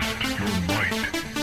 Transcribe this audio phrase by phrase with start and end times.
[0.00, 1.33] Test your might.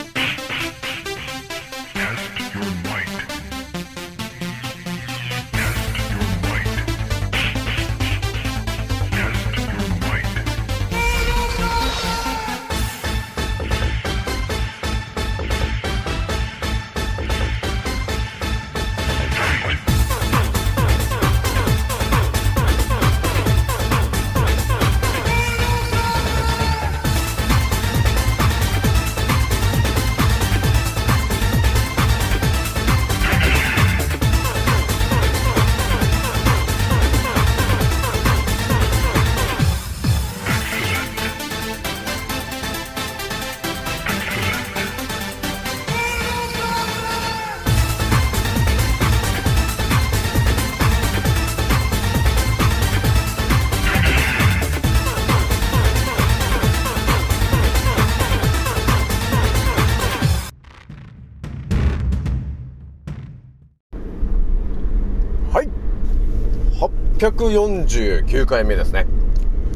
[67.42, 69.08] 849回目ですね。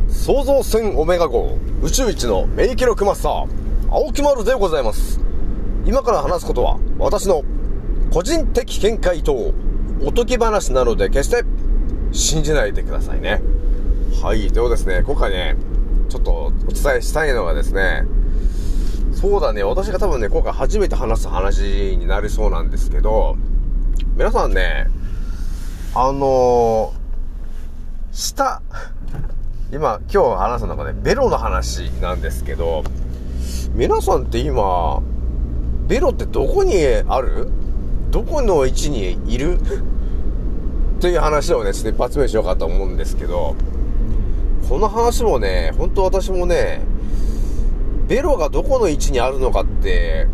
[0.07, 3.47] 創造船オメガ号宇宙一の名記録マスター、
[3.89, 5.19] 青木丸でございます。
[5.83, 7.41] 今から話すことは私の
[8.11, 9.51] 個人的見解と
[10.03, 11.43] おとぎ話なので決して
[12.11, 13.41] 信じないでくださいね。
[14.21, 14.51] はい。
[14.51, 15.55] ではですね、今回ね、
[16.09, 18.03] ちょっとお伝えしたいのがですね、
[19.11, 23.35] そうだね、私が多分ね、今回初めて話す話になりそうなんですけど、
[24.15, 24.87] 皆さんね、
[25.95, 27.04] あのー、
[28.15, 28.61] 舌、
[29.73, 32.85] 今、今日話すのがね、ベロの話なんですけど、
[33.73, 35.01] 皆さんって今、
[35.87, 36.75] ベロってどこに
[37.09, 37.49] ある？
[38.11, 39.59] どこの位置にいる？
[41.01, 43.57] という話をね、ちょっと一発目しようかと思うんですけど、
[44.69, 46.79] この話もね、本当私もね、
[48.07, 50.27] ベロがどこの位置にあるのかって、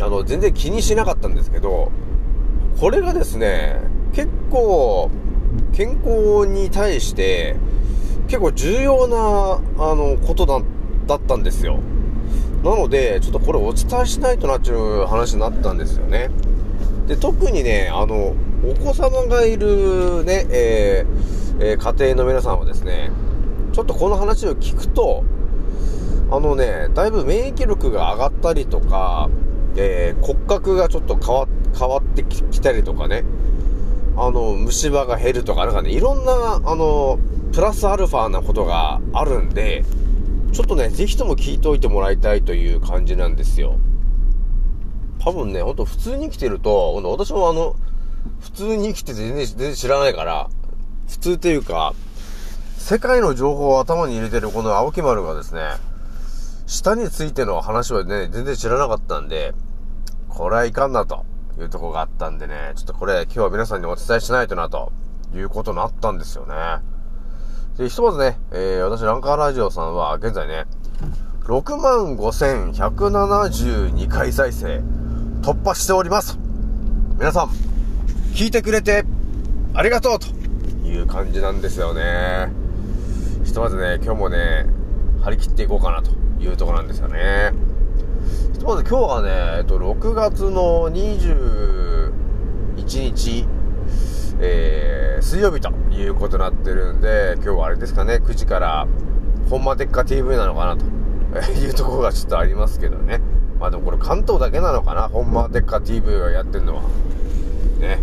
[0.00, 1.90] あの、全然気にしなかったんですけど、
[2.78, 3.80] これがですね、
[4.12, 5.10] 結構、
[5.74, 7.56] 健康に対して、
[8.28, 10.60] 結構重要な、あの、ことだ、
[11.06, 11.80] だったんですよ。
[12.62, 16.30] なので、ちょっとこれお伝えしないとなっていう話になったんですよね。
[17.06, 18.34] で、特にね、あの、
[18.64, 23.10] お子様がいるね、えーえー家庭の皆さんはですね、
[23.72, 25.24] ちょっとこの話を聞くと、
[26.30, 29.28] あのね、だいぶ免疫力が上がったりとか、
[29.76, 33.24] えー骨格がちょっと変わってきたりとかね、
[34.16, 37.18] あの、虫歯が減るとか、なんかね、いろんな、あの、
[37.52, 39.84] プラスアルファなことがあるんで、
[40.52, 43.78] ちょっとね、ぜひとも聞いておいてもらいたいという感じなんですよ。
[45.18, 47.74] 多分ね、ほんと普通に生きてると、ほんと私もあの、
[48.40, 50.48] 普通に生きて全然、全然知らないから、
[51.08, 51.94] 普通っていうか、
[52.78, 55.62] 世界の情報を頭に入れてるこの青木丸がですね、
[56.66, 59.54] 舌についての話はね、全然知らなかったんで、
[60.28, 61.24] これはいかんなと
[61.58, 64.92] いうとこがあったんでね、ちょっとこれ今日は皆さんにお伝えしないとなと
[65.34, 66.54] いうことになったんですよね。
[67.78, 70.64] で、ひとまずね、えー、私ランカーラジオさんは現在ね、
[71.44, 74.82] 65,172回再生
[75.42, 76.38] 突破しております。
[77.18, 77.48] 皆さん、
[78.34, 79.04] 聞いてくれて
[79.74, 80.28] ありがとうと
[80.86, 82.50] いう感じなんですよね。
[83.44, 84.66] ひとまずね、今日もね、
[85.22, 87.52] 張り切っていこうかなというところなんですよね。
[88.54, 92.12] ひとまず今日はね、えっと、6月の21
[92.84, 93.48] 日、
[94.38, 98.86] えー、水曜日ということになってるんで、今日はあれですかね、9時から、
[99.50, 100.84] 本間テッカ TV なのかなと
[101.50, 103.20] いうところがちょっとありますけどね。
[103.58, 106.82] まあでもこれ関東だけなのかな、本間テッカ TV がやってるのは。
[107.80, 107.98] ね。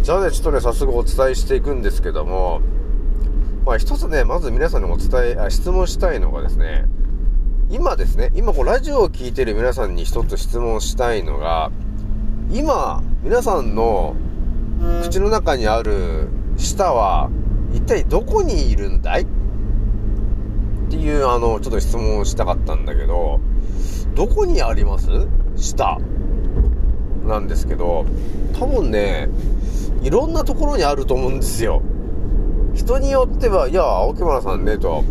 [0.00, 2.62] じゃあね、ちょっとね、早速お伝えしていくんですけども、
[3.66, 6.86] まあ一つね、まず皆さんにお伝え、あ質問したいのがですね、
[7.72, 11.70] 今ですね、今こうラジオを聞いてる皆さんに一つ質問したいのが、
[12.52, 14.14] 今、皆さんの
[15.04, 16.28] 口の中にある
[16.58, 17.30] 舌は
[17.72, 19.22] 一体どこにいるんだい？
[19.22, 19.26] っ
[20.90, 23.40] ていう、あの、ちょっと質問をしたかったんだけど、
[24.14, 25.08] どこにあります？
[25.56, 25.96] 舌。
[27.24, 28.04] なんですけど、
[28.52, 29.30] 多分ね、
[30.02, 31.80] いろんなところにあると思うんですよ。
[32.74, 35.04] 人によっては、いや、青木村さんね、と、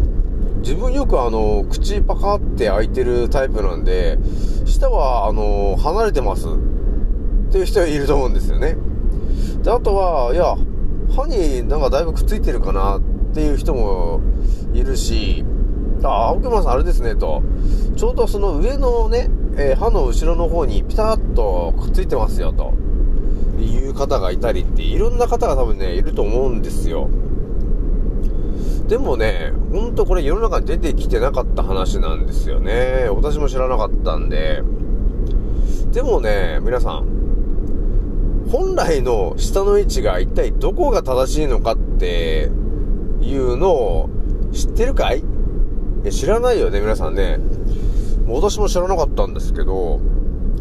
[0.59, 4.19] 自分よくあの、口パカって開いてるタイプなんで、
[4.65, 6.47] 舌は、あの、離れてます。
[6.47, 8.77] っていう人はいると思うんですよね。
[9.63, 10.55] で、あとは、いや、
[11.15, 13.01] 歯になんかだいぶくっついてるかなっ
[13.33, 14.21] ていう人も
[14.73, 15.43] いるし、
[16.03, 17.41] あ、青木村さんあれですね、と。
[17.95, 22.73] ちょうどその上のね、えー歯の後ろの方にピタッとくっついてますよ、と。
[23.59, 27.09] いう方がいたりって、いろんな方が多分ね、いると思うんですよ。
[28.91, 33.07] でもね、ほんとこれ世の中に出てきてなかった話なんですよね。
[33.09, 34.63] 私も知らなかったんで。
[35.93, 37.05] でもね、皆さん、
[38.51, 42.51] 本来の下の位置が一体どこが正しいのかって
[43.21, 44.09] いうのを
[44.51, 45.23] 知ってるかい？
[46.03, 47.39] え知らないよね、皆さんね。
[48.27, 50.01] 私も知らなかったんですけど、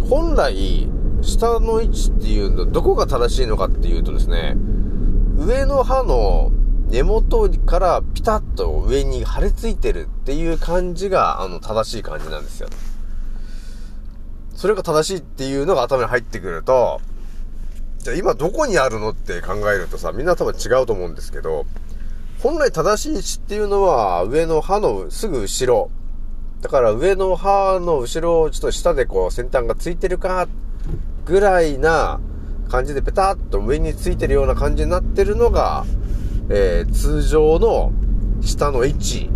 [0.08, 0.88] 本来、
[1.20, 4.56] 下の位置っていうの、どこが正しいのかっていうとですね、
[5.36, 6.52] 上の歯の
[6.90, 12.68] 根元からピタッと上に張り付いてるっていう感じが、あの、正しい感じなんですよ。
[14.54, 17.00] それが正しいっていうのが頭に入ってくると、
[17.98, 21.64] じゃあ今どこにあるのって考えるとさ、みんな多分違うと思うんですけど、
[22.42, 25.90] 本来正しい位置っていうのは上の歯のすぐ後ろ。
[26.60, 30.48] だから上の歯の後ろをちょっと下でこう先端がついてるか
[31.24, 32.20] ぐらいな
[32.68, 35.84] 感じでペタッと上についてるような感じになってるのが、
[36.52, 37.92] えー、通常の
[38.40, 39.30] 下の位置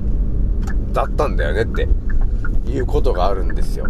[0.92, 1.88] だったんだよねって
[2.68, 3.86] いうことがあるんですよ。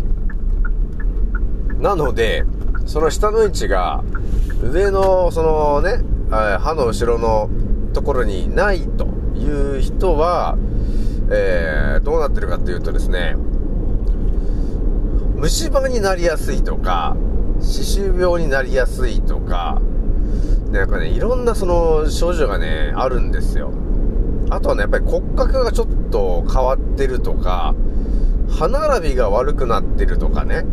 [1.80, 2.44] なので、
[2.86, 4.04] その下の位置が
[4.62, 7.48] 上のそのね、歯の後ろの
[7.94, 10.56] ところにないという人は、
[11.30, 13.36] えー、どうなってるかっていうとですね、
[15.36, 17.16] 虫歯になりやすいとか、
[17.60, 19.80] 歯周病になりやすいとか、
[20.78, 23.72] なんかね、いろんなその症状がね、あるんですよ。
[24.50, 27.74] あとはね、やっぱり骨格がちょっと変わってるとか、
[28.50, 30.64] 歯並びが悪くなってるとかね。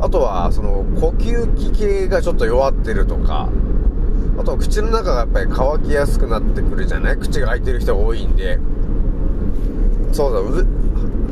[0.00, 3.48] あとは、その、呼吸器系がちょっと弱ってるとか、
[4.38, 7.16] あとは口の中がやっぱり乾きやすくなってくるじゃない？
[7.18, 8.60] 口が開いてる人が多いんで。
[10.12, 10.40] そうだ、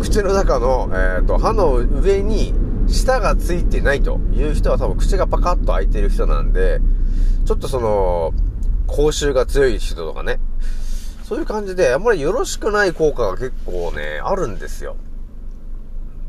[0.02, 2.52] 口の中の、えっ、ー、と、歯の上に
[2.88, 6.80] 舌がついてないという人は多分口がパカッと開いてる人なんで、
[7.46, 8.32] ちょっとその、
[8.86, 10.38] 口臭が強い人とかね、
[11.24, 14.96] そういう感じで、あんまりよろしくない効果が結構ね、あるんですよ。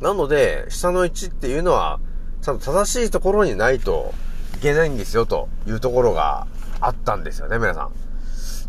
[0.01, 1.99] なので、下の位置っていうのは、
[2.41, 4.13] ちゃんと正しいところにないと
[4.55, 6.47] いけないんですよ、というところが
[6.79, 7.91] あったんですよね、皆さん。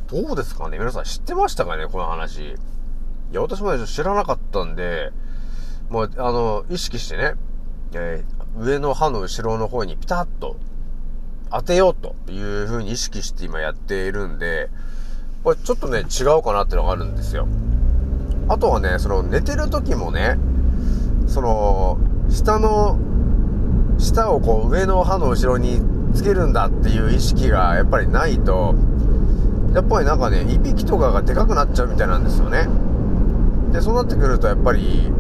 [0.09, 2.41] どうですかね皆さん知ってましたかねこの話。
[2.41, 2.55] い
[3.33, 5.13] や、私も知らなかったんで、
[5.91, 7.35] もう、あの、意識してね、
[7.93, 10.57] えー、上の歯の後ろの方にピタッと
[11.51, 14.69] 当てようという風に意識して今やっているんで、
[15.45, 17.49] これちょっとね、違うかなってのがあるんですよ。
[18.49, 20.39] あとはね、その寝てる時もね、
[21.27, 21.99] その、
[22.29, 22.99] 下の、
[23.99, 25.81] 下をこう上の歯の後ろに
[26.15, 28.75] つけるんだっていう意識がやっぱりないと、
[29.75, 32.69] やっぱりなんかね、いびきとかがでかくなっちゃうみたいなんですよね。
[33.73, 35.13] で、そうなってくるとやっぱり、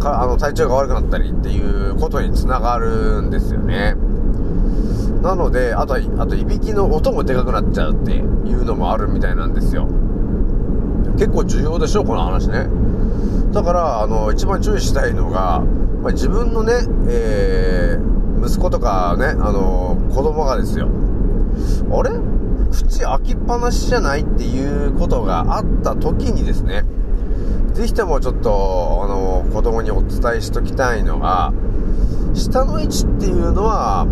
[0.00, 3.96] かあの体調が悪くなったりっていうことにつながるんですよね。
[5.22, 9.86] なので、あと、あと、いびきの音もでかくなっちゃうっていうのもあるみたいなんですよ。
[11.12, 12.66] 結構重要でしょ、この話ね。
[13.52, 15.62] だから、あの、一番注意したいのが、
[16.02, 16.72] まあ、自分のね、
[17.06, 20.88] えー、息子とかね、あの、子供がですよ。
[21.92, 22.10] あれ？
[22.72, 26.84] 口開きっぱなしじゃないっていうことがあった時にですね、
[27.74, 31.52] ぜひともちょっと、あの、子供にお伝えしときたいのが、
[32.34, 34.06] 下の位置っていうのは、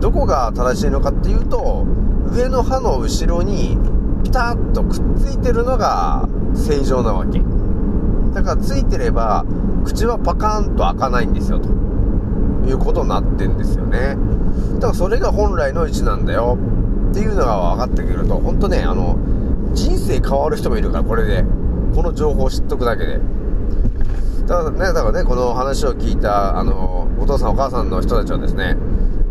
[0.00, 1.86] どこが正しいのかっていうと、
[2.32, 3.78] 上の歯の後ろに
[4.24, 7.40] ピタッとくっついてるのが正常なわけ。
[8.34, 9.44] だからついてれば、
[9.84, 11.68] 口はパカーンと開かないんですよ、と
[12.68, 14.16] いうことになってんですよね。
[14.74, 16.58] だからそれが本来の位置なんだよ、
[17.10, 19.16] っていうのが分かってくると、ほんとね、あの、
[19.72, 21.44] 人生変わる人もいるから、これで。
[21.94, 23.20] この情報を知っとくだけで。
[24.46, 28.76] だからね、だからね、この話を聞いた、あの、お父さんお母さんの人たちはですね、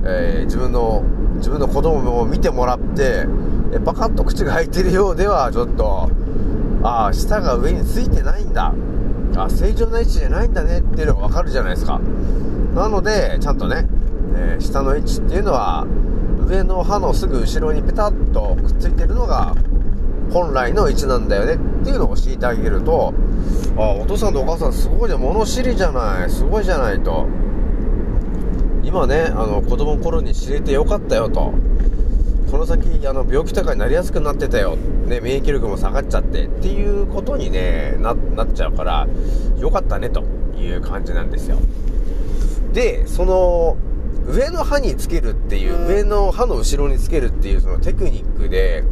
[0.05, 1.03] えー、自分の、
[1.37, 3.25] 自分の子供を見てもらって、
[3.73, 6.09] えパカッと口が開いてるようでは、ちょっと、
[6.83, 8.73] ああ、舌が上についてないんだ。
[9.35, 11.99] あ正常な位置じゃないんだねっていうのがわかるじゃないですか。
[12.73, 13.87] なので、ちゃんとね、
[14.35, 15.85] えー、下の位置っていうのは、
[16.47, 19.55] 上の歯のすぐ後ろにペタッとくっついてるのが、
[20.31, 23.13] 本来の位置なんだよねっていうのを教えてあげると、
[23.77, 27.25] あ、お父さんとお母さんすごいじゃん、物知りじゃない、すごいじゃないと。
[28.95, 31.53] 今ね、あの、子供の頃に知れてよかったよと。
[32.49, 34.77] この先、あの、病気とかになりやすくなってたよ。
[34.77, 39.05] ね、免疫力も下がっちゃってっていうことにね、な、なっちゃうから、
[39.59, 40.23] よかったねと
[40.57, 41.57] いう感じなんですよ。
[42.71, 43.75] で、その、
[44.29, 48.85] 上の歯につけるっていう、上の歯の後ろにつけるっていうそのテクニックで、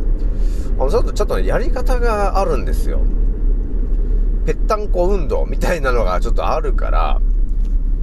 [0.80, 3.00] あの、ちょっと、ちょっとね、やり方があるんですよ。
[4.46, 7.22] ぺったんこ運動みたいなのがちょっとあるから、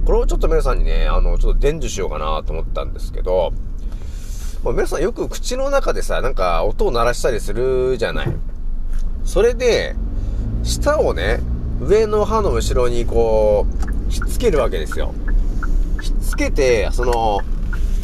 [0.05, 3.53] これをちょっと皆さんにね、あの、ちょっと伝授しようかなと思ったんですけど、
[4.63, 8.35] まあ、皆さんよく口の中でさ、なんか音を鳴らしたりするじゃない。
[9.25, 9.95] それで、
[10.63, 11.39] 舌をね、
[11.81, 13.65] 上の歯の後ろにこ
[14.07, 15.13] う、ひっつけるわけですよ。
[16.01, 17.39] ひっつけて、その、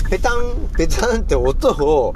[0.10, 2.14] ペタン、ペタンって音を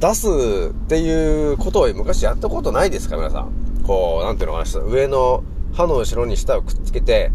[0.00, 0.28] 出す
[0.70, 3.52] っていうことを昔やったことないですか皆さん。
[3.84, 7.30] こう、なんていうのかな、上の歯の後ろに舌をくっつけて、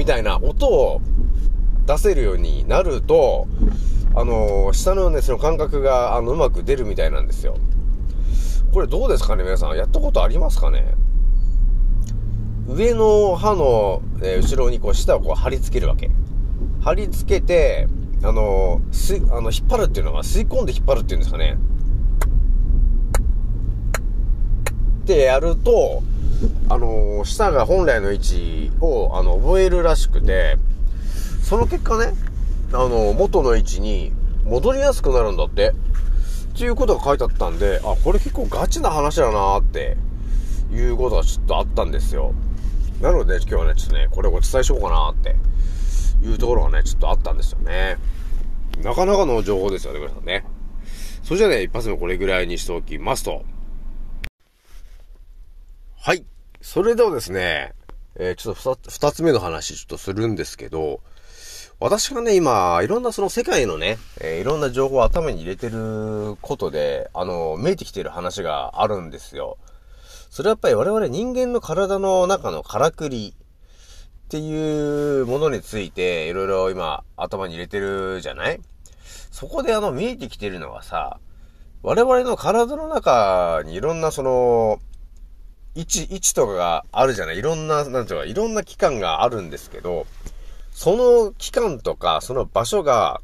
[0.00, 1.02] みたいな音を
[1.84, 3.46] 出せるようになると、
[4.14, 7.58] あの、下のね、その感覚が、あの、うまく出るみたいなんですよ。
[8.72, 9.76] これどうですかね皆さん。
[9.76, 10.94] やったことありますかね？
[12.66, 16.10] 上の歯の、え後ろにこう舌をこう貼り付けるわけ。
[16.80, 17.86] 貼り付けて、
[18.22, 21.58] あの、す、あの、引っ張るっていうのが、吸い込んで引っ張るっていうんですかね。
[25.02, 26.02] ってやると、
[26.68, 30.56] あの、舌が本来の位置を、あの、覚えるらしくて、
[31.42, 32.14] その結果ね、
[32.72, 34.12] あの、元の位置に
[34.44, 35.70] 戻りやすくなるんだって。
[35.70, 39.96] っていうことが書いてあったんで、あ、これ結構ガチな話だなーって、
[40.72, 42.34] いうことがちょっとあったんですよ。
[43.00, 45.36] なので今日はね、ちょっとね、これをお伝えしようかなって、
[46.22, 47.96] いうところがね、ちょっとあったんですよね。
[48.82, 50.44] なかなかの情報ですよね、皆さんね。
[51.22, 53.44] それじゃあね、一発目これぐらいにしておきますと。
[56.02, 56.24] はい。
[56.62, 57.74] それではですね、
[58.16, 61.02] えーちょっと二つ目の話ちょっとするんですけど、
[61.78, 69.58] 私がね、今、いろんなその世界のね、えーいろんな情報を頭に入れてることで、あの、見えてきてる話があるんですよ。
[70.30, 78.58] それはやっぱり我々人間の体の中のからくりっていうものについて、いろいろ今、頭に入れてるじゃない？
[79.30, 81.20] そこであの、見えてきてるのがさ、
[81.82, 84.80] 我々の体の中にいろんなその、
[85.74, 87.38] 位置、位置とかがあるじゃない？
[87.38, 90.06] いろんな、なんていうか、いろんな器官があるんですけど、
[90.72, 93.20] その期間とか、その場所が、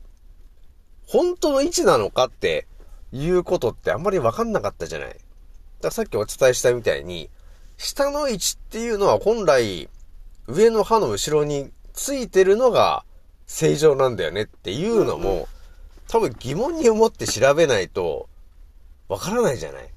[1.07, 2.67] 本当の位置なのかって
[3.13, 5.09] いうことってあんまりわかんなかったじゃない？
[5.09, 5.21] だか
[5.83, 7.31] らさっきお伝えしたみたいに、
[7.77, 9.89] 下の位置っていうのは本来、
[10.47, 13.05] 上の歯の後ろについてるのが
[13.47, 15.49] 正常なんだよねっていうのも、
[16.09, 18.29] 多分疑問に思って調べないと、
[19.09, 19.89] わからないじゃない？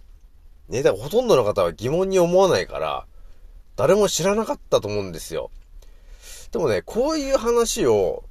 [0.69, 3.05] ね、だからほとんどの方は疑問に思わないから、
[3.75, 5.51] 誰も知らなかったと思うんですよ。
[6.51, 8.23] でもね、こういう話を、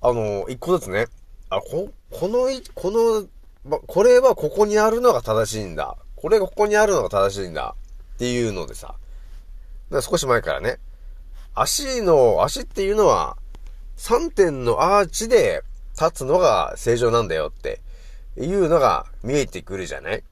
[0.00, 1.06] あの、一個ずつね、
[1.48, 3.26] あ、こ、この、この、
[3.64, 5.96] ま、これはここにあるのが正しいんだ。
[6.16, 7.74] これがここにあるのが正しいんだ。
[8.14, 8.94] っていうのでさ。
[9.90, 10.78] だ少し前からね、
[11.54, 13.36] 足の、足っていうのは、
[13.96, 17.80] 3点のアーチで立つのが正常なんだよって
[18.38, 20.22] いうのが見えてくるじゃない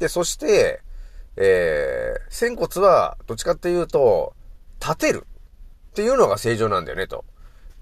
[0.00, 0.80] で、そして、
[1.36, 4.34] えー、仙骨はどっちかっていうと、
[4.80, 5.26] 立てる。
[5.90, 7.24] っていうのが正常なんだよね、と。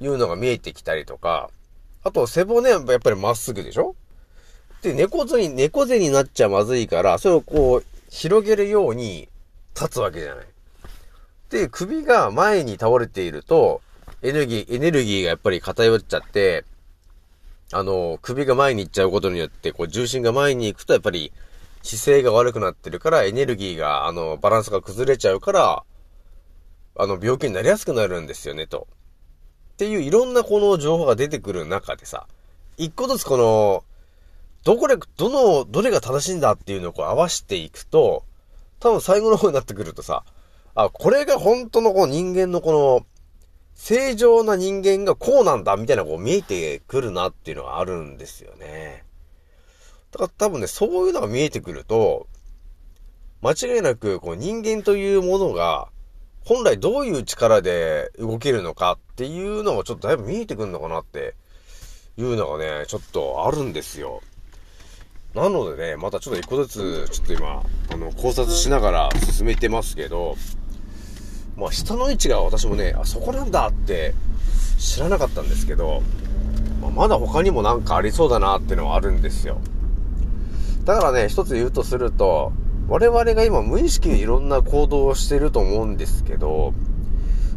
[0.01, 1.51] いうのが見えてきたりとか、
[2.05, 3.97] あと背骨はやっぱりまっすぐでしょ？
[4.83, 9.29] で、猫背に、猫背になっちゃまずいから、それをこう、広げるように
[9.75, 10.47] 立つわけじゃない。
[11.51, 13.81] で、首が前に倒れていると、
[14.23, 16.65] エネルギー、エネルギーがやっぱり偏っちゃって、
[17.73, 21.33] あの、首が前に行っちゃうことによって、こう、重心が前に行くと、やっぱり、
[21.97, 25.85] 姿勢が悪くなってるから、エネルギーが、あの、バランスが崩れちゃうから、
[26.97, 28.89] あの、病気になりやすくなるんですよね、と。
[29.75, 32.27] っていう、いろんなこの情報が出てくる中でさ、
[32.77, 33.85] 一個ずつこの、
[34.65, 38.25] どこで、どの、どれが正しいんだっていうのをこう合わせていくと、
[38.81, 40.25] 多分最後の方になってくるとさ、
[40.75, 43.07] あ、これが本当のこの人間のこの、
[43.75, 49.05] 正常な人間がこうなんだみたいなこう見えてくるなっていうのがあるんですよね。
[50.19, 52.27] だから多分ね、そういうのが見えてくると、
[53.41, 55.89] 間違いなくこう人間というものが、
[56.45, 61.35] 本来どういう力で動けるのかっていうのもちょっとだいぶ見えてくるのかなって
[62.17, 64.23] いうのがね、ちょっとあるんですよ。
[65.35, 70.37] なのでね、またちょっと一個ずつ、ちょっと今、あの、考察しながら進めてますけど、
[71.57, 74.15] まあ、下の位置が私もね、あ、そこなんだって
[74.79, 76.03] 知らなかったんですけど、
[76.81, 79.61] まあ、まだ他にもなんかありそうだなっていうのはあるんですよ。
[80.89, 82.51] だからね、一つ言うとすると、
[82.89, 86.73] 我々が今無意識にいろんな行動をしてると思うんですけど、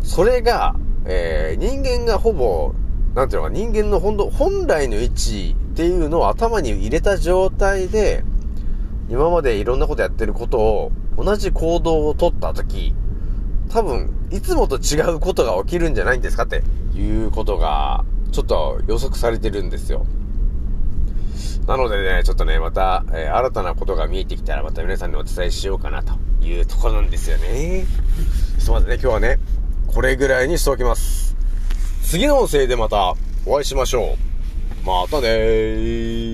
[0.04, 2.74] それが、えー、人間がほぼ、
[3.16, 8.26] なんていうのか、人間の本本来の位置っていうのを頭に入れた状態で、
[9.10, 12.94] 今までいろんなことやってることを、同じ行動を取ったとき、
[13.70, 16.64] 多分、いつもと違うことが起きるんじゃないんですかって
[16.96, 20.06] いうことが、ちょっと予測されてるんですよ。
[21.72, 27.86] なのでね、ちょっとね、また、えー新たなことが見えてきたら、また皆さんにお伝えしようかなというところなんですよね。
[28.60, 29.40] すいまずね、今日はね、
[29.88, 31.34] これぐらいにしておきます。
[32.04, 33.14] 次の音声でまた
[33.46, 34.18] お会いしましょ
[34.84, 34.86] う。
[34.86, 36.31] またねー。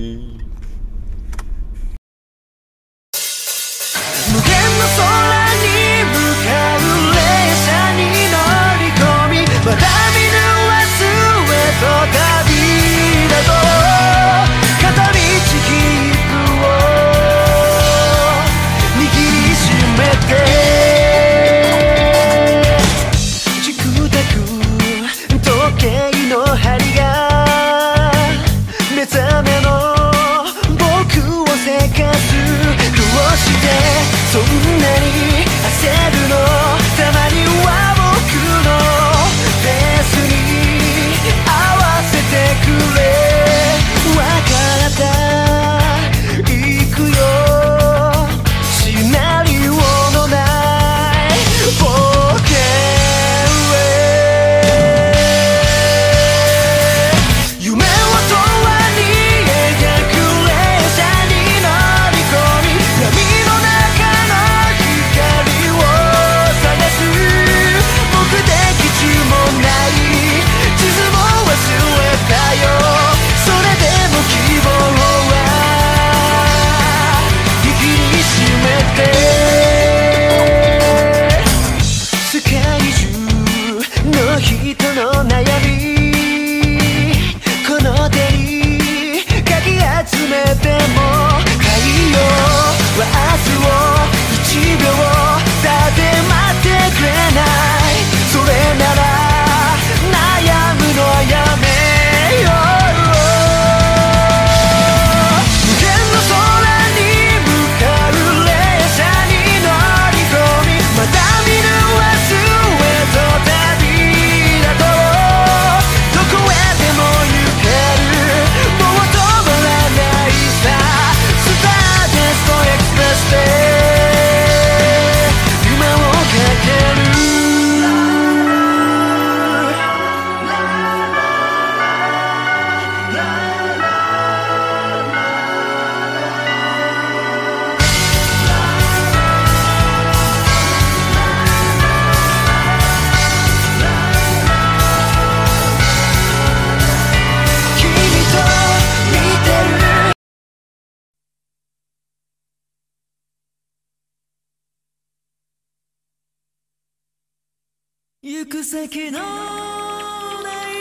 [158.30, 160.76] 行く先のない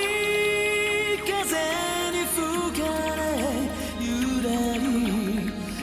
[1.18, 1.30] 風
[2.10, 3.22] に吹かれ
[4.00, 4.84] ゆらり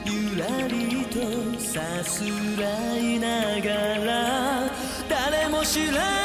[0.06, 1.24] ゆらりと
[1.58, 2.26] さす
[2.60, 3.70] らいなが
[4.04, 4.70] ら
[5.08, 6.23] 誰も知らない